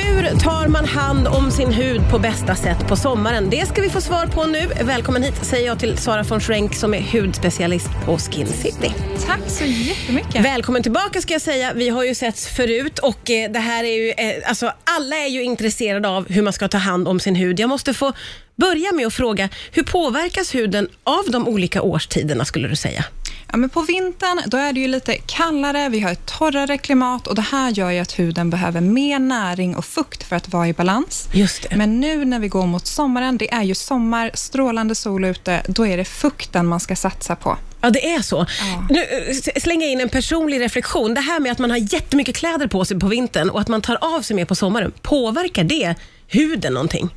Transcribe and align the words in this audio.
two 0.00 0.19
Hur 0.30 0.36
tar 0.36 0.68
man 0.68 0.84
hand 0.84 1.28
om 1.28 1.50
sin 1.50 1.72
hud 1.72 2.00
på 2.10 2.18
bästa 2.18 2.56
sätt 2.56 2.88
på 2.88 2.96
sommaren? 2.96 3.50
Det 3.50 3.68
ska 3.68 3.82
vi 3.82 3.90
få 3.90 4.00
svar 4.00 4.26
på 4.26 4.44
nu. 4.44 4.66
Välkommen 4.84 5.22
hit 5.22 5.44
säger 5.44 5.66
jag 5.66 5.78
till 5.78 5.98
Sara 5.98 6.22
von 6.22 6.40
Schrenk 6.40 6.74
som 6.74 6.94
är 6.94 7.00
hudspecialist 7.00 7.88
på 8.04 8.18
Skin 8.18 8.46
City. 8.46 8.92
Tack 9.26 9.40
så 9.46 9.64
jättemycket. 9.64 10.44
Välkommen 10.44 10.82
tillbaka 10.82 11.20
ska 11.20 11.34
jag 11.34 11.42
säga. 11.42 11.72
Vi 11.72 11.88
har 11.88 12.04
ju 12.04 12.14
setts 12.14 12.46
förut 12.46 12.98
och 12.98 13.30
eh, 13.30 13.50
det 13.50 13.58
här 13.58 13.84
är 13.84 13.94
ju, 13.94 14.10
eh, 14.10 14.48
alltså 14.48 14.72
alla 14.84 15.16
är 15.16 15.28
ju 15.28 15.42
intresserade 15.42 16.08
av 16.08 16.28
hur 16.28 16.42
man 16.42 16.52
ska 16.52 16.68
ta 16.68 16.78
hand 16.78 17.08
om 17.08 17.20
sin 17.20 17.34
hud. 17.34 17.60
Jag 17.60 17.68
måste 17.68 17.94
få 17.94 18.12
börja 18.56 18.92
med 18.92 19.06
att 19.06 19.14
fråga, 19.14 19.48
hur 19.72 19.82
påverkas 19.82 20.54
huden 20.54 20.88
av 21.04 21.24
de 21.30 21.48
olika 21.48 21.82
årstiderna 21.82 22.44
skulle 22.44 22.68
du 22.68 22.76
säga? 22.76 23.04
Ja, 23.52 23.56
men 23.56 23.70
på 23.70 23.82
vintern 23.82 24.42
då 24.46 24.56
är 24.56 24.72
det 24.72 24.80
ju 24.80 24.88
lite 24.88 25.14
kallare, 25.26 25.88
vi 25.88 26.00
har 26.00 26.12
ett 26.12 26.26
torrare 26.26 26.78
klimat 26.78 27.26
och 27.26 27.34
det 27.34 27.42
här 27.42 27.70
gör 27.70 27.90
ju 27.90 27.98
att 27.98 28.18
huden 28.18 28.50
behöver 28.50 28.80
mer 28.80 29.18
näring 29.18 29.76
och 29.76 29.84
fukt 29.84 30.19
för 30.24 30.36
att 30.36 30.48
vara 30.48 30.68
i 30.68 30.72
balans. 30.72 31.28
Just 31.32 31.62
det. 31.70 31.76
Men 31.76 32.00
nu 32.00 32.24
när 32.24 32.38
vi 32.38 32.48
går 32.48 32.66
mot 32.66 32.86
sommaren, 32.86 33.38
det 33.38 33.52
är 33.52 33.62
ju 33.62 33.74
sommar, 33.74 34.30
strålande 34.34 34.94
sol 34.94 35.24
ute, 35.24 35.62
då 35.66 35.86
är 35.86 35.96
det 35.96 36.04
fukten 36.04 36.66
man 36.66 36.80
ska 36.80 36.96
satsa 36.96 37.36
på. 37.36 37.56
Ja, 37.80 37.90
det 37.90 38.14
är 38.14 38.22
så. 38.22 38.46
Ja. 38.60 38.86
Nu 38.90 39.04
slänger 39.60 39.86
jag 39.86 39.92
in 39.92 40.00
en 40.00 40.08
personlig 40.08 40.60
reflektion. 40.60 41.14
Det 41.14 41.20
här 41.20 41.40
med 41.40 41.52
att 41.52 41.58
man 41.58 41.70
har 41.70 41.94
jättemycket 41.94 42.36
kläder 42.36 42.66
på 42.66 42.84
sig 42.84 43.00
på 43.00 43.06
vintern 43.06 43.50
och 43.50 43.60
att 43.60 43.68
man 43.68 43.82
tar 43.82 43.98
av 44.00 44.22
sig 44.22 44.36
mer 44.36 44.44
på 44.44 44.54
sommaren, 44.54 44.92
påverkar 45.02 45.64
det 45.64 45.94
huden 46.28 46.74
någonting? 46.74 47.10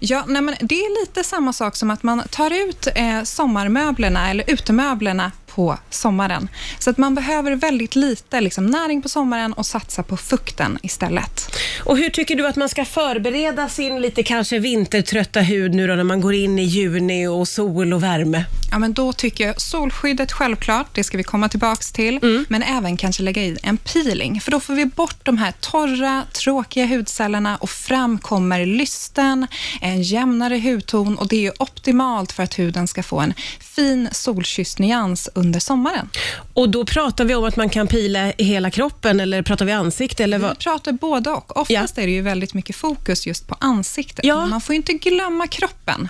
Ja, 0.00 0.24
nej 0.28 0.42
men 0.42 0.54
det 0.60 0.74
är 0.74 1.00
lite 1.00 1.24
samma 1.24 1.52
sak 1.52 1.76
som 1.76 1.90
att 1.90 2.02
man 2.02 2.22
tar 2.30 2.68
ut 2.68 2.88
eh, 2.94 3.22
sommarmöblerna 3.22 4.30
eller 4.30 4.44
utemöblerna 4.50 5.32
på 5.54 5.78
sommaren. 5.90 6.48
Så 6.78 6.90
att 6.90 6.98
man 6.98 7.14
behöver 7.14 7.56
väldigt 7.56 7.96
lite 7.96 8.40
liksom, 8.40 8.66
näring 8.66 9.02
på 9.02 9.08
sommaren 9.08 9.52
och 9.52 9.66
satsa 9.66 10.02
på 10.02 10.16
fukten 10.16 10.78
istället. 10.82 11.56
Och 11.84 11.96
hur 11.98 12.10
tycker 12.10 12.36
du 12.36 12.46
att 12.46 12.56
man 12.56 12.68
ska 12.68 12.84
förbereda 12.84 13.68
sin 13.68 14.00
lite 14.00 14.22
kanske 14.22 14.58
vintertrötta 14.58 15.40
hud 15.40 15.74
nu 15.74 15.86
då 15.86 15.94
när 15.94 16.04
man 16.04 16.20
går 16.20 16.34
in 16.34 16.58
i 16.58 16.64
juni 16.64 17.26
och 17.26 17.48
sol 17.48 17.92
och 17.92 18.02
värme? 18.02 18.44
Ja, 18.70 18.78
men 18.78 18.92
då 18.92 19.12
tycker 19.12 19.46
jag 19.46 19.60
solskyddet 19.60 20.32
självklart, 20.32 20.86
det 20.94 21.04
ska 21.04 21.18
vi 21.18 21.24
komma 21.24 21.48
tillbaks 21.48 21.92
till, 21.92 22.44
men 22.48 22.62
även 22.62 22.96
kanske 22.96 23.22
lägga 23.22 23.42
i 23.42 23.56
en 23.62 23.76
peeling, 23.76 24.40
för 24.40 24.50
då 24.50 24.60
får 24.60 24.74
vi 24.74 24.86
bort 24.86 25.16
de 25.22 25.38
här 25.38 25.52
torra, 25.60 26.24
tråkiga 26.32 26.86
hudcellerna 26.86 27.56
och 27.56 27.70
fram 27.70 28.18
kommer 28.18 28.66
lysten, 28.66 29.46
en 29.80 30.02
jämnare 30.02 30.58
hudton 30.58 31.18
och 31.18 31.28
det 31.28 31.46
är 31.46 31.52
optimalt 31.62 32.32
för 32.32 32.42
att 32.42 32.58
huden 32.58 32.88
ska 32.88 33.02
få 33.02 33.20
en 33.20 33.34
fin 33.60 34.08
solkysst 34.12 34.78
nyans 34.78 35.28
under 35.34 35.47
sommaren. 35.60 36.08
Och 36.54 36.68
då 36.68 36.84
pratar 36.84 37.24
vi 37.24 37.34
om 37.34 37.44
att 37.44 37.56
man 37.56 37.68
kan 37.68 37.86
pila 37.86 38.32
hela 38.38 38.70
kroppen 38.70 39.20
eller 39.20 39.42
pratar 39.42 39.64
vi 39.64 39.72
ansikte 39.72 40.24
eller 40.24 40.38
Vi 40.38 40.42
vad? 40.44 40.58
pratar 40.58 40.92
både 40.92 41.30
och. 41.30 41.56
Oftast 41.56 41.98
är 41.98 42.06
det 42.06 42.12
ju 42.12 42.22
väldigt 42.22 42.54
mycket 42.54 42.76
fokus 42.76 43.26
just 43.26 43.48
på 43.48 43.56
ansiktet, 43.60 44.24
Ja. 44.24 44.46
man 44.46 44.60
får 44.60 44.74
inte 44.74 44.92
glömma 44.92 45.46
kroppen. 45.46 46.08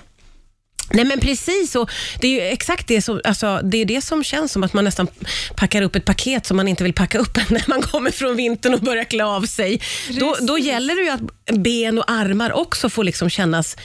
Nej 0.93 1.05
men 1.05 1.19
precis, 1.19 1.75
och 1.75 1.89
det 2.21 2.27
är 2.27 2.31
ju 2.31 2.41
exakt 2.41 2.87
det 2.87 3.01
som, 3.01 3.21
alltså, 3.23 3.59
det 3.63 3.77
är 3.77 3.85
det 3.85 4.01
som 4.01 4.23
känns 4.23 4.51
som 4.51 4.63
att 4.63 4.73
man 4.73 4.83
nästan 4.83 5.07
packar 5.55 5.81
upp 5.81 5.95
ett 5.95 6.05
paket 6.05 6.45
som 6.45 6.57
man 6.57 6.67
inte 6.67 6.83
vill 6.83 6.93
packa 6.93 7.17
upp 7.19 7.35
när 7.49 7.63
man 7.67 7.81
kommer 7.81 8.11
från 8.11 8.35
vintern 8.35 8.73
och 8.73 8.79
börjar 8.79 9.03
klä 9.03 9.23
av 9.25 9.41
sig. 9.45 9.81
Då, 10.19 10.35
då 10.41 10.57
gäller 10.59 10.95
det 10.95 11.01
ju 11.01 11.09
att 11.09 11.55
ben 11.59 11.97
och 11.97 12.11
armar 12.11 12.51
också 12.53 12.89
får 12.89 13.03
liksom 13.03 13.29
kännas 13.29 13.77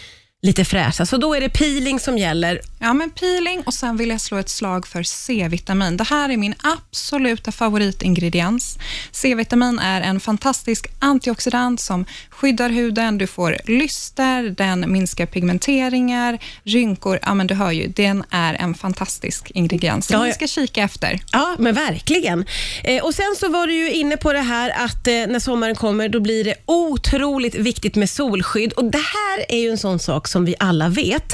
lite 0.45 0.65
fräscha. 0.65 1.07
Så 1.07 1.17
då 1.17 1.35
är 1.35 1.41
det 1.41 1.49
peeling 1.49 2.01
som 2.01 2.19
gäller. 2.19 2.61
Ja, 2.79 2.95
men 2.95 3.11
peeling 3.11 3.63
och 3.67 3.75
sen 3.75 3.97
vill 3.97 4.09
jag 4.11 4.21
slå 4.21 4.39
ett 4.39 4.49
slag 4.49 4.87
för 4.87 5.03
C-vitamin. 5.03 5.97
Det 5.97 6.05
här 6.05 6.29
är 6.31 6.37
min 6.37 6.55
absoluta 6.63 7.53
favoritingrediens. 7.53 8.79
C-vitamin 9.13 9.79
är 9.79 10.01
en 10.01 10.21
fantastisk 10.21 10.87
antioxidant 10.99 11.81
som 11.81 12.05
skyddar 12.31 12.71
huden, 12.71 13.19
du 13.19 13.27
får 13.27 13.57
lyster, 13.65 14.43
den 14.43 14.93
minskar 14.93 15.27
pigmenteringar, 15.27 16.39
rynkor. 16.65 17.19
Ja, 17.23 17.35
men 17.35 17.47
du 17.47 17.55
hör 17.55 17.71
ju, 17.71 17.87
den 17.89 18.25
är 18.31 18.55
en 18.55 18.75
fantastisk 18.75 19.51
ingrediens 19.55 20.07
som 20.07 20.25
vi 20.25 20.33
ska 20.33 20.47
kika 20.47 20.83
efter. 20.83 21.21
Ja, 21.33 21.57
men 21.59 21.75
verkligen. 21.75 22.45
Eh, 22.83 23.05
och 23.05 23.15
Sen 23.15 23.35
så 23.41 23.49
var 23.49 23.67
du 23.67 23.75
ju 23.75 23.93
inne 23.93 24.17
på 24.17 24.33
det 24.33 24.41
här 24.41 24.71
att 24.71 25.07
eh, 25.07 25.13
när 25.13 25.39
sommaren 25.39 25.75
kommer, 25.75 26.09
då 26.09 26.21
blir 26.21 26.45
det 26.45 26.55
otroligt 26.67 27.55
viktigt 27.55 27.95
med 27.95 28.11
solskydd. 28.11 28.73
Och 28.73 28.85
Det 28.85 28.99
här 28.99 29.45
är 29.49 29.59
ju 29.59 29.71
en 29.71 29.79
sån 29.79 29.99
sak 29.99 30.29
som 30.35 30.45
vi 30.45 30.55
alla 30.59 30.89
vet. 30.89 31.33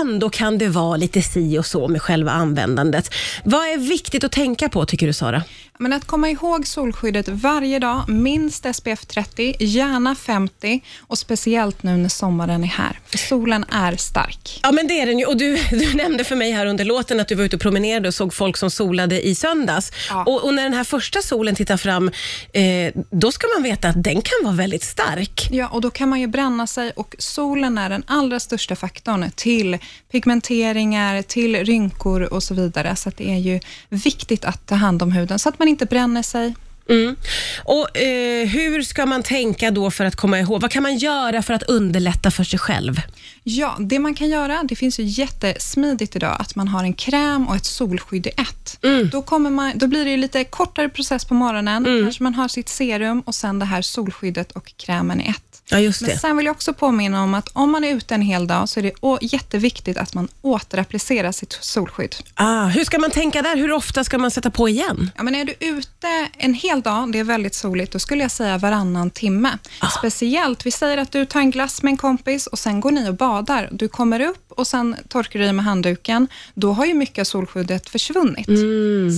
Ändå 0.00 0.30
kan 0.30 0.58
det 0.58 0.68
vara 0.68 0.96
lite 0.96 1.22
si 1.22 1.58
och 1.58 1.66
så 1.66 1.88
med 1.88 2.02
själva 2.02 2.30
användandet. 2.30 3.14
Vad 3.44 3.68
är 3.68 3.78
viktigt 3.78 4.24
att 4.24 4.32
tänka 4.32 4.68
på, 4.68 4.86
tycker 4.86 5.06
du 5.06 5.12
Sara? 5.12 5.42
Men 5.78 5.92
att 5.92 6.04
komma 6.04 6.30
ihåg 6.30 6.66
solskyddet 6.66 7.28
varje 7.28 7.78
dag, 7.78 8.08
minst 8.08 8.66
SPF 8.74 9.06
30, 9.06 9.56
gärna 9.60 10.14
50 10.14 10.80
och 11.00 11.18
speciellt 11.18 11.82
nu 11.82 11.96
när 11.96 12.08
sommaren 12.08 12.64
är 12.64 12.68
här, 12.68 12.98
för 13.06 13.18
solen 13.18 13.64
är 13.68 13.96
stark. 13.96 14.60
Ja, 14.62 14.72
men 14.72 14.86
det 14.86 15.00
är 15.00 15.06
den 15.06 15.18
ju. 15.18 15.24
Och 15.24 15.36
du, 15.36 15.56
du 15.70 15.94
nämnde 15.94 16.24
för 16.24 16.36
mig 16.36 16.52
här 16.52 16.66
under 16.66 16.84
låten 16.84 17.20
att 17.20 17.28
du 17.28 17.34
var 17.34 17.44
ute 17.44 17.56
och 17.56 17.62
promenerade 17.62 18.08
och 18.08 18.14
såg 18.14 18.34
folk 18.34 18.56
som 18.56 18.70
solade 18.70 19.26
i 19.26 19.34
söndags. 19.34 19.92
Ja. 20.08 20.24
Och, 20.24 20.44
och 20.44 20.54
när 20.54 20.62
den 20.62 20.72
här 20.72 20.84
första 20.84 21.22
solen 21.22 21.54
tittar 21.54 21.76
fram, 21.76 22.10
eh, 22.52 22.92
då 23.10 23.32
ska 23.32 23.46
man 23.56 23.62
veta 23.62 23.88
att 23.88 24.02
den 24.02 24.22
kan 24.22 24.44
vara 24.44 24.54
väldigt 24.54 24.84
stark. 24.84 25.48
Ja, 25.50 25.68
och 25.68 25.80
då 25.80 25.90
kan 25.90 26.08
man 26.08 26.20
ju 26.20 26.26
bränna 26.26 26.66
sig 26.66 26.90
och 26.90 27.14
solen 27.18 27.78
är 27.78 27.90
den 27.90 28.04
allra 28.06 28.33
största 28.40 28.76
faktorn 28.76 29.30
till 29.30 29.78
pigmenteringar, 30.12 31.22
till 31.22 31.64
rynkor 31.64 32.22
och 32.22 32.42
så 32.42 32.54
vidare. 32.54 32.96
Så 32.96 33.10
det 33.16 33.30
är 33.30 33.38
ju 33.38 33.60
viktigt 33.88 34.44
att 34.44 34.66
ta 34.66 34.74
hand 34.74 35.02
om 35.02 35.12
huden 35.12 35.38
så 35.38 35.48
att 35.48 35.58
man 35.58 35.68
inte 35.68 35.86
bränner 35.86 36.22
sig. 36.22 36.54
Mm. 36.88 37.16
Och 37.64 37.96
eh, 37.96 38.46
Hur 38.46 38.82
ska 38.82 39.06
man 39.06 39.22
tänka 39.22 39.70
då 39.70 39.90
för 39.90 40.04
att 40.04 40.16
komma 40.16 40.40
ihåg? 40.40 40.60
Vad 40.60 40.70
kan 40.70 40.82
man 40.82 40.96
göra 40.96 41.42
för 41.42 41.54
att 41.54 41.62
underlätta 41.62 42.30
för 42.30 42.44
sig 42.44 42.58
själv? 42.58 43.00
Ja, 43.42 43.76
det 43.80 43.98
man 43.98 44.14
kan 44.14 44.28
göra, 44.28 44.62
det 44.64 44.76
finns 44.76 45.00
ju 45.00 45.02
jättesmidigt 45.02 46.16
idag, 46.16 46.36
att 46.40 46.56
man 46.56 46.68
har 46.68 46.84
en 46.84 46.94
kräm 46.94 47.48
och 47.48 47.56
ett 47.56 47.64
solskydd 47.64 48.26
i 48.26 48.30
ett. 48.30 48.78
Då, 49.12 49.22
kommer 49.22 49.50
man, 49.50 49.72
då 49.74 49.86
blir 49.86 50.04
det 50.04 50.10
ju 50.10 50.16
lite 50.16 50.44
kortare 50.44 50.88
process 50.88 51.24
på 51.24 51.34
morgonen. 51.34 51.84
Kanske 51.84 52.22
man 52.22 52.34
har 52.34 52.48
sitt 52.48 52.68
serum 52.68 53.20
och 53.20 53.34
sen 53.34 53.58
det 53.58 53.64
här 53.64 53.82
solskyddet 53.82 54.52
och 54.52 54.76
krämen 54.76 55.20
i 55.20 55.28
ett. 55.28 55.43
Ja, 55.70 55.78
just 55.78 56.00
Men 56.00 56.10
det. 56.10 56.18
sen 56.18 56.36
vill 56.36 56.46
jag 56.46 56.52
också 56.54 56.72
påminna 56.72 57.22
om 57.22 57.34
att 57.34 57.48
om 57.52 57.70
man 57.70 57.84
är 57.84 57.94
ute 57.94 58.14
en 58.14 58.22
hel 58.22 58.46
dag 58.46 58.68
så 58.68 58.80
är 58.80 58.82
det 58.82 59.26
jätteviktigt 59.26 59.98
att 59.98 60.14
man 60.14 60.28
återapplicerar 60.42 61.32
sitt 61.32 61.58
solskydd. 61.60 62.16
Ah, 62.34 62.64
hur 62.66 62.84
ska 62.84 62.98
man 62.98 63.10
tänka 63.10 63.42
där? 63.42 63.56
Hur 63.56 63.72
ofta 63.72 64.04
ska 64.04 64.18
man 64.18 64.30
sätta 64.30 64.50
på 64.50 64.68
igen? 64.68 65.10
Ja, 65.16 65.22
men 65.22 65.34
är 65.34 65.44
du 65.44 65.54
ute 65.60 66.28
en 66.38 66.54
hel 66.54 66.80
dag, 66.82 67.12
det 67.12 67.18
är 67.18 67.24
väldigt 67.24 67.54
soligt, 67.54 67.92
då 67.92 67.98
skulle 67.98 68.22
jag 68.22 68.30
säga 68.30 68.58
varannan 68.58 69.10
timme. 69.10 69.58
Speciellt, 69.98 70.66
vi 70.66 70.70
säger 70.70 70.98
att 70.98 71.12
du 71.12 71.26
tar 71.26 71.40
en 71.40 71.50
glass 71.50 71.82
med 71.82 71.90
en 71.90 71.96
kompis 71.96 72.46
och 72.46 72.58
sen 72.58 72.80
går 72.80 72.90
ni 72.90 73.08
och 73.08 73.14
badar. 73.14 73.68
Du 73.72 73.88
kommer 73.88 74.20
upp 74.20 74.52
och 74.52 74.66
sen 74.66 74.96
torkar 75.08 75.38
du 75.38 75.44
dig 75.44 75.52
med 75.52 75.64
handduken. 75.64 76.28
Då 76.54 76.72
har 76.72 76.84
ju 76.86 76.94
mycket 76.94 77.18
av 77.18 77.24
solskyddet 77.24 77.88
försvunnit. 77.88 78.48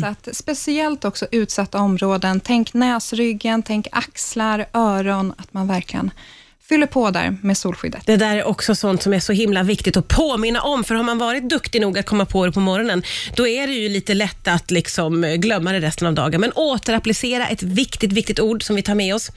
Så 0.00 0.06
att 0.06 0.28
speciellt 0.36 1.04
också 1.04 1.26
utsatta 1.30 1.78
områden, 1.78 2.41
tänk 2.41 2.75
näsryggen, 2.75 3.62
tänk 3.62 3.86
axlar, 3.92 4.66
öron, 4.72 5.32
att 5.38 5.54
man 5.54 5.69
verkligen 5.69 6.10
fyller 6.69 6.87
på 6.87 7.10
där 7.10 7.37
med 7.43 7.59
solskyddet. 7.59 8.03
Det 8.06 8.16
där 8.16 8.37
är 8.37 8.44
också 8.44 8.75
sånt 8.75 9.03
som 9.03 9.12
är 9.12 9.21
så 9.21 9.32
himla 9.32 9.62
viktigt 9.62 9.97
att 9.97 10.09
påminna 10.09 10.62
om, 10.62 10.84
för 10.84 10.94
har 10.94 11.03
man 11.03 11.19
varit 11.19 11.49
duktig 11.49 11.81
nog 11.81 11.99
att 11.99 12.06
komma 12.06 12.25
på 12.25 12.47
det 12.47 12.53
på 12.53 12.60
morgonen, 12.60 13.03
då 13.37 13.49
är 13.49 13.66
det 13.66 13.72
ju 13.72 13.88
lite 13.88 14.15
lätt 14.15 14.49
att 14.49 14.71
liksom 14.71 15.25
eh, 15.25 15.34
glömma 15.34 15.72
det 15.72 15.81
resten 15.81 16.09
av 16.09 16.15
dagen. 16.15 16.41
Men 16.41 16.53
återapplicera, 16.53 17.49
ett 17.49 17.62
viktigt, 17.62 18.12
viktigt 18.12 18.41
ord 18.41 18.62
som 18.62 18.76
vi 18.76 18.82
tar 18.82 18.94
med 18.94 19.15
oss. 19.15 19.28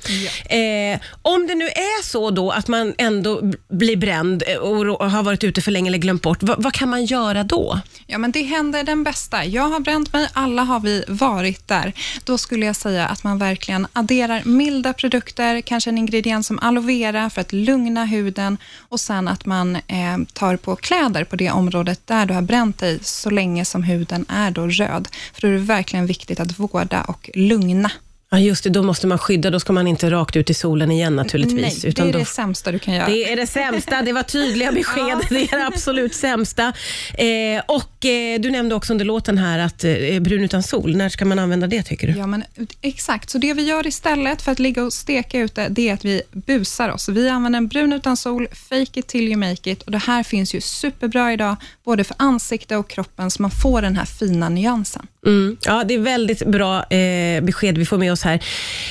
Eh, 0.45 0.99
om 1.21 1.47
det 1.47 1.55
nu 1.55 1.65
är 1.65 2.03
så 2.03 2.31
då 2.31 2.51
att 2.51 2.67
man 2.67 2.93
ändå 2.97 3.41
blir 3.69 3.97
bränd 3.97 4.43
eh, 4.47 4.57
och 4.57 5.11
har 5.11 5.23
varit 5.23 5.43
ute 5.43 5.61
för 5.61 5.71
länge 5.71 5.89
eller 5.89 5.97
glömt 5.97 6.21
bort, 6.21 6.43
vad, 6.43 6.63
vad 6.63 6.73
kan 6.73 6.89
man 6.89 7.05
göra 7.05 7.43
då? 7.43 7.79
Ja, 8.07 8.17
men 8.17 8.31
det 8.31 8.41
händer 8.41 8.83
den 8.83 9.03
bästa. 9.03 9.45
Jag 9.45 9.69
har 9.69 9.79
bränt 9.79 10.13
mig, 10.13 10.27
alla 10.33 10.63
har 10.63 10.79
vi 10.79 11.03
varit 11.07 11.67
där. 11.67 11.93
Då 12.23 12.37
skulle 12.37 12.65
jag 12.65 12.75
säga 12.75 13.07
att 13.07 13.23
man 13.23 13.39
verkligen 13.39 13.87
adderar 13.93 14.43
milda 14.43 14.93
produkter, 14.93 15.61
kanske 15.61 15.89
en 15.89 15.97
ingrediens 15.97 16.47
som 16.47 16.59
aloe 16.59 16.85
vera 16.85 17.18
för 17.27 17.41
att 17.41 17.53
lugna 17.53 18.05
huden 18.05 18.57
och 18.89 18.99
sen 18.99 19.27
att 19.27 19.45
man 19.45 19.75
eh, 19.75 20.17
tar 20.33 20.57
på 20.57 20.75
kläder 20.75 21.23
på 21.23 21.35
det 21.35 21.51
området 21.51 22.07
där 22.07 22.25
du 22.25 22.33
har 22.33 22.41
bränt 22.41 22.77
dig 22.77 22.99
så 23.01 23.29
länge 23.29 23.65
som 23.65 23.83
huden 23.83 24.25
är 24.29 24.51
då 24.51 24.67
röd. 24.67 25.07
För 25.33 25.41
då 25.41 25.47
är 25.47 25.51
det 25.51 25.57
verkligen 25.57 26.05
viktigt 26.05 26.39
att 26.39 26.59
vårda 26.59 27.01
och 27.01 27.29
lugna. 27.33 27.91
Ja, 28.31 28.39
just 28.39 28.63
det, 28.63 28.69
då 28.69 28.83
måste 28.83 29.07
man 29.07 29.17
skydda, 29.17 29.49
då 29.49 29.59
ska 29.59 29.73
man 29.73 29.87
inte 29.87 30.11
rakt 30.11 30.35
ut 30.35 30.49
i 30.49 30.53
solen 30.53 30.91
igen 30.91 31.15
naturligtvis. 31.15 31.83
Nej, 31.83 31.93
det 31.93 32.01
är 32.01 32.13
då... 32.13 32.19
det 32.19 32.25
sämsta 32.25 32.71
du 32.71 32.79
kan 32.79 32.93
göra. 32.93 33.07
Det 33.07 33.31
är 33.31 33.35
det 33.35 33.47
sämsta, 33.47 34.01
det 34.01 34.13
var 34.13 34.23
tydliga 34.23 34.71
besked. 34.75 35.19
Det 35.29 35.53
är 35.53 35.57
det 35.57 35.67
absolut 35.67 36.15
sämsta. 36.15 36.73
Eh, 37.13 37.61
och 37.67 38.05
eh, 38.05 38.39
Du 38.39 38.51
nämnde 38.51 38.75
också 38.75 38.93
under 38.93 39.05
låten 39.05 39.37
här 39.37 39.59
att 39.59 39.83
eh, 39.83 40.19
brun 40.19 40.43
utan 40.43 40.63
sol, 40.63 40.95
när 40.95 41.09
ska 41.09 41.25
man 41.25 41.39
använda 41.39 41.67
det 41.67 41.83
tycker 41.83 42.07
du? 42.07 42.17
Ja, 42.17 42.27
men 42.27 42.43
exakt. 42.81 43.29
Så 43.29 43.37
det 43.37 43.53
vi 43.53 43.63
gör 43.63 43.87
istället 43.87 44.41
för 44.41 44.51
att 44.51 44.59
ligga 44.59 44.83
och 44.83 44.93
steka 44.93 45.39
ute, 45.39 45.69
det 45.69 45.89
är 45.89 45.93
att 45.93 46.05
vi 46.05 46.21
busar 46.31 46.89
oss. 46.89 47.09
Vi 47.09 47.29
använder 47.29 47.57
en 47.57 47.67
brun 47.67 47.93
utan 47.93 48.17
sol, 48.17 48.47
fake 48.69 48.99
it 48.99 49.07
till 49.07 49.27
you 49.27 49.37
make 49.37 49.71
it. 49.71 49.83
Och 49.83 49.91
det 49.91 49.97
här 49.97 50.23
finns 50.23 50.53
ju 50.53 50.61
superbra 50.61 51.33
idag, 51.33 51.55
både 51.83 52.03
för 52.03 52.15
ansikte 52.19 52.77
och 52.77 52.89
kroppen, 52.89 53.31
så 53.31 53.41
man 53.41 53.51
får 53.51 53.81
den 53.81 53.95
här 53.95 54.05
fina 54.05 54.49
nyansen. 54.49 55.07
Mm. 55.25 55.57
Ja, 55.61 55.83
det 55.83 55.93
är 55.93 55.99
väldigt 55.99 56.45
bra 56.45 56.83
eh, 56.83 57.41
besked 57.43 57.77
vi 57.77 57.85
får 57.85 57.97
med 57.97 58.11
oss 58.11 58.23
här. 58.23 58.43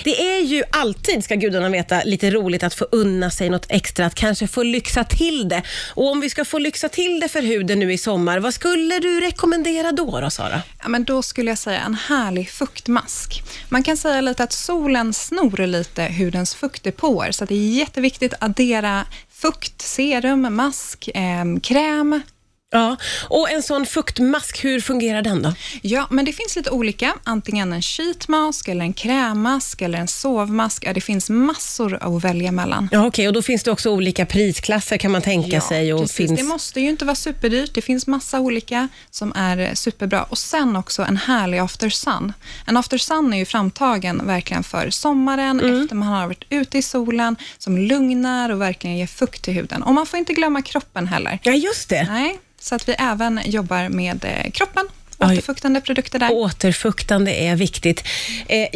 Det 0.05 0.37
är 0.37 0.41
ju 0.41 0.63
alltid, 0.71 1.25
ska 1.25 1.35
gudarna 1.35 1.69
veta, 1.69 2.03
lite 2.05 2.31
roligt 2.31 2.63
att 2.63 2.75
få 2.75 2.87
unna 2.93 3.31
sig 3.31 3.51
något 3.51 3.67
extra, 3.69 4.07
att 4.07 4.15
kanske 4.15 4.47
få 4.47 4.63
lyxa 4.63 5.05
till 5.05 5.49
det. 5.49 5.63
Och 5.95 6.11
om 6.11 6.21
vi 6.21 6.31
ska 6.31 6.45
få 6.45 6.59
lyxa 6.59 6.89
till 6.89 7.21
det 7.21 7.29
för 7.29 7.43
huden 7.43 7.79
nu 7.79 7.93
i 7.93 7.99
sommar, 7.99 8.39
vad 8.39 8.55
skulle 8.55 8.99
du 8.99 9.21
rekommendera 9.21 9.93
då, 9.93 10.21
då 10.21 10.31
Sara? 10.31 10.63
Ja, 10.83 10.89
men 10.89 11.05
då 11.05 11.23
skulle 11.23 11.51
jag 11.51 11.59
säga 11.59 11.81
en 11.81 11.95
härlig 11.95 12.51
fuktmask. 12.51 13.43
Man 13.69 13.83
kan 13.83 13.97
säga 13.97 14.21
lite 14.21 14.43
att 14.43 14.53
solen 14.53 15.13
snor 15.13 15.67
lite 15.67 16.03
hudens 16.03 16.55
fuktdepåer, 16.55 17.33
så 17.33 17.45
det 17.45 17.55
är 17.55 17.69
jätteviktigt 17.69 18.35
att 18.35 18.43
addera 18.43 19.07
fukt, 19.33 19.83
serum, 19.83 20.57
mask, 20.57 21.09
eh, 21.15 21.61
kräm, 21.63 22.23
Ja, 22.70 22.97
och 23.29 23.50
en 23.50 23.62
sån 23.62 23.87
fuktmask, 23.87 24.65
hur 24.65 24.81
fungerar 24.81 25.23
den 25.23 25.43
då? 25.43 25.55
Ja, 25.82 26.06
men 26.11 26.25
det 26.25 26.32
finns 26.32 26.56
lite 26.56 26.70
olika. 26.70 27.15
Antingen 27.25 27.73
en 27.73 27.82
sheetmask, 27.82 28.69
eller 28.69 28.85
en 28.85 28.93
krämmask 28.93 29.82
eller 29.82 29.99
en 29.99 30.09
sovmask. 30.09 30.85
Ja, 30.87 30.93
det 30.93 31.00
finns 31.00 31.31
massor 31.31 31.99
att 32.00 32.25
välja 32.25 32.53
mellan. 32.53 32.88
Ja, 32.93 32.99
Okej, 32.99 33.09
okay. 33.09 33.29
och 33.29 33.32
då 33.32 33.43
finns 33.43 33.62
det 33.62 33.70
också 33.70 33.91
olika 33.91 34.26
prisklasser 34.26 34.97
kan 34.97 35.11
man 35.11 35.23
tänka 35.23 35.56
ja, 35.56 35.61
sig. 35.61 35.94
Och 35.94 36.00
precis. 36.00 36.17
Finns... 36.17 36.41
Det 36.41 36.43
måste 36.43 36.81
ju 36.81 36.88
inte 36.88 37.05
vara 37.05 37.15
superdyrt. 37.15 37.75
Det 37.75 37.82
finns 37.82 38.06
massa 38.06 38.41
olika 38.41 38.88
som 39.11 39.32
är 39.37 39.75
superbra. 39.75 40.23
Och 40.23 40.38
sen 40.38 40.76
också 40.76 41.03
en 41.03 41.17
härlig 41.17 41.59
after 41.59 41.91
sun. 41.91 42.32
En 42.67 42.76
after 42.76 42.99
sun 42.99 43.32
är 43.32 43.38
ju 43.38 43.44
framtagen 43.44 44.26
verkligen 44.26 44.64
för 44.64 44.91
sommaren, 44.91 45.61
mm. 45.61 45.82
efter 45.82 45.97
man 45.97 46.09
har 46.09 46.26
varit 46.26 46.44
ute 46.50 46.79
i 46.79 46.82
solen, 46.82 47.37
som 47.59 47.79
lugnar 47.79 48.50
och 48.50 48.61
verkligen 48.61 48.97
ger 48.97 49.06
fukt 49.06 49.43
till 49.43 49.55
huden. 49.55 49.82
Och 49.82 49.94
man 49.94 50.06
får 50.06 50.19
inte 50.19 50.32
glömma 50.32 50.62
kroppen 50.62 51.06
heller. 51.06 51.38
Ja, 51.43 51.53
just 51.53 51.88
det. 51.88 52.06
Nej. 52.11 52.38
Så 52.61 52.75
att 52.75 52.89
vi 52.89 52.93
även 52.99 53.41
jobbar 53.45 53.89
med 53.89 54.25
eh, 54.25 54.51
kroppen, 54.51 54.89
återfuktande 55.19 55.81
produkter 55.81 56.19
där. 56.19 56.33
Återfuktande 56.33 57.35
är 57.35 57.57
viktigt. 57.57 58.05
Eh, 58.47 58.69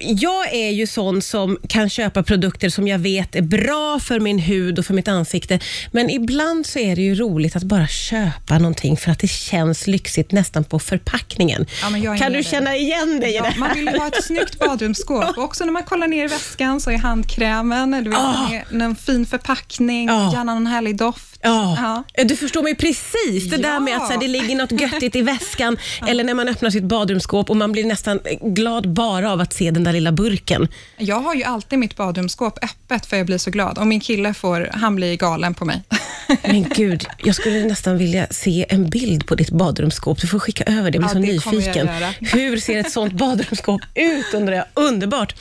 jag 0.00 0.54
är 0.54 0.70
ju 0.70 0.86
sån 0.86 1.22
som 1.22 1.58
kan 1.68 1.90
köpa 1.90 2.22
produkter 2.22 2.68
som 2.68 2.88
jag 2.88 2.98
vet 2.98 3.36
är 3.36 3.42
bra 3.42 4.00
för 4.00 4.20
min 4.20 4.38
hud 4.38 4.78
och 4.78 4.86
för 4.86 4.94
mitt 4.94 5.08
ansikte, 5.08 5.60
men 5.92 6.10
ibland 6.10 6.66
så 6.66 6.78
är 6.78 6.96
det 6.96 7.02
ju 7.02 7.14
roligt 7.14 7.56
att 7.56 7.62
bara 7.62 7.86
köpa 7.86 8.58
någonting 8.58 8.96
för 8.96 9.10
att 9.10 9.18
det 9.18 9.28
känns 9.28 9.86
lyxigt 9.86 10.32
nästan 10.32 10.64
på 10.64 10.78
förpackningen. 10.78 11.66
Ja, 12.02 12.16
kan 12.16 12.32
du 12.32 12.42
känna 12.42 12.76
igen 12.76 13.20
dig 13.20 13.34
ja, 13.34 13.40
i 13.40 13.42
det 13.42 13.50
här? 13.50 13.58
Man 13.58 13.74
vill 13.74 13.84
ju 13.86 13.98
ha 13.98 14.06
ett 14.06 14.24
snyggt 14.24 14.58
badrumsskåp 14.58 15.38
och 15.38 15.44
också 15.44 15.64
när 15.64 15.72
man 15.72 15.82
kollar 15.84 16.08
ner 16.08 16.24
i 16.24 16.28
väskan 16.28 16.80
så 16.80 16.90
är 16.90 16.98
handkrämen, 16.98 18.04
du 18.04 18.10
vet, 18.10 18.18
oh. 18.18 18.82
en 18.82 18.96
fin 18.96 19.26
förpackning, 19.26 20.10
oh. 20.10 20.32
gärna 20.34 20.54
någon 20.54 20.66
härlig 20.66 20.96
doft. 20.96 21.37
Ja, 21.42 22.04
ja. 22.16 22.24
du 22.24 22.36
förstår 22.36 22.62
mig 22.62 22.74
precis. 22.74 23.50
Det 23.50 23.56
där 23.56 23.80
med 23.80 23.96
att 23.96 24.06
så 24.06 24.12
här, 24.12 24.20
det 24.20 24.28
ligger 24.28 24.56
något 24.56 24.80
göttigt 24.80 25.16
i 25.16 25.22
väskan 25.22 25.76
eller 26.06 26.24
när 26.24 26.34
man 26.34 26.48
öppnar 26.48 26.70
sitt 26.70 26.84
badrumsskåp 26.84 27.50
och 27.50 27.56
man 27.56 27.72
blir 27.72 27.84
nästan 27.84 28.20
glad 28.40 28.88
bara 28.88 29.32
av 29.32 29.40
att 29.40 29.52
se 29.52 29.70
den 29.70 29.84
där 29.84 29.92
lilla 29.92 30.12
burken. 30.12 30.68
Jag 30.96 31.20
har 31.20 31.34
ju 31.34 31.44
alltid 31.44 31.78
mitt 31.78 31.96
badrumsskåp 31.96 32.58
öppet 32.64 33.06
för 33.06 33.16
jag 33.16 33.26
blir 33.26 33.38
så 33.38 33.50
glad 33.50 33.78
och 33.78 33.86
min 33.86 34.00
kille 34.00 34.34
får, 34.34 34.70
han 34.72 34.96
blir 34.96 35.16
galen 35.16 35.54
på 35.54 35.64
mig. 35.64 35.82
Men 36.42 36.68
gud, 36.68 37.06
jag 37.24 37.34
skulle 37.34 37.64
nästan 37.64 37.98
vilja 37.98 38.26
se 38.30 38.66
en 38.68 38.90
bild 38.90 39.26
på 39.26 39.34
ditt 39.34 39.50
badrumsskåp. 39.50 40.20
Du 40.20 40.26
får 40.26 40.38
skicka 40.38 40.64
över 40.64 40.90
det, 40.90 40.98
jag 40.98 41.20
blir 41.20 41.34
ja, 41.34 41.40
så 41.40 41.48
nyfiken. 41.48 41.88
Hur 42.20 42.56
ser 42.56 42.78
ett 42.78 42.92
sånt 42.92 43.12
badrumsskåp 43.12 43.80
ut 43.94 44.34
undrar 44.34 44.54
jag. 44.54 44.64
Underbart. 44.74 45.34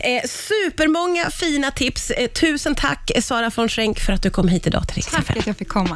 Eh, 0.00 0.28
supermånga 0.28 1.30
fina 1.30 1.70
tips. 1.70 2.10
Eh, 2.10 2.28
tusen 2.28 2.74
tack 2.74 3.10
Sara 3.22 3.50
von 3.56 3.68
Schenk 3.68 4.00
för 4.00 4.12
att 4.12 4.22
du 4.22 4.30
kom 4.30 4.48
hit 4.48 4.66
idag 4.66 4.88
till 4.88 4.96
Riksdagen 4.96 5.41
jag 5.46 5.56
fick 5.56 5.68
komma. 5.68 5.90